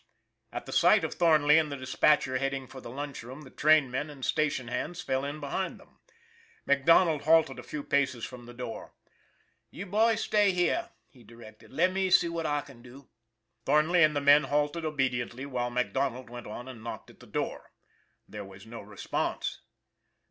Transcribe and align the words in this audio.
At 0.51 0.65
the 0.65 0.71
sight 0.71 1.03
of 1.03 1.13
Thornley 1.13 1.59
and 1.59 1.71
the 1.71 1.77
dispatcher 1.77 2.39
head 2.39 2.55
ing 2.55 2.65
for 2.65 2.81
the 2.81 2.89
lunch 2.89 3.21
room, 3.21 3.41
the 3.41 3.51
trainmen 3.51 4.09
and 4.09 4.25
station 4.25 4.67
hands 4.67 5.01
fell 5.01 5.23
in 5.23 5.39
behind 5.39 5.79
them. 5.79 5.99
MacDonald 6.65 7.21
halted 7.25 7.59
a 7.59 7.61
few 7.61 7.83
paces 7.83 8.25
from 8.25 8.47
the 8.47 8.53
door." 8.55 8.95
You 9.69 9.85
boys, 9.85 10.21
stay 10.21 10.53
here," 10.53 10.89
he 11.07 11.23
directed." 11.23 11.71
Let 11.71 11.93
me 11.93 12.09
see 12.09 12.29
what 12.29 12.47
I 12.47 12.61
can 12.61 12.81
do." 12.81 13.09
Thornley 13.63 14.01
and 14.01 14.15
the 14.15 14.21
men 14.21 14.45
halted 14.45 14.85
obediently, 14.85 15.45
while 15.45 15.69
MacDonald 15.69 16.31
went 16.31 16.47
on 16.47 16.67
and 16.67 16.83
knocked 16.83 17.11
at 17.11 17.19
the 17.19 17.27
door. 17.27 17.71
There 18.27 18.43
was 18.43 18.65
no 18.65 18.81
response. 18.81 19.59